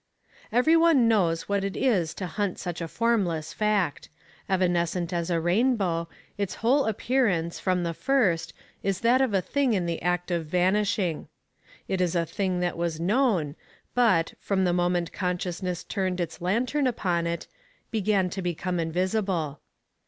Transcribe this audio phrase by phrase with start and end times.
[0.51, 4.09] "'Everyone knows what it is to hunt such a formless fact.
[4.49, 8.51] Evanescent as a rainbow, its whole appearance, from the first,
[8.81, 11.27] is that of a thing in the act of vanishing.
[11.87, 13.55] It is a thing that was known,
[13.93, 17.45] but, from the moment consciousness turned its lantern upon it,
[17.91, 19.59] began to become invisible.